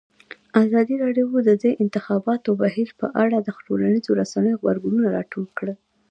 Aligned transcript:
ازادي 0.63 0.95
راډیو 1.03 1.27
د 1.47 1.49
د 1.63 1.65
انتخاباتو 1.83 2.49
بهیر 2.61 2.89
په 2.99 3.07
اړه 3.23 3.37
د 3.41 3.49
ټولنیزو 3.65 4.11
رسنیو 4.21 4.59
غبرګونونه 4.61 5.07
راټول 5.17 5.47
کړي. 5.57 5.73